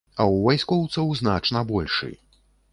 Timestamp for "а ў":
0.15-0.37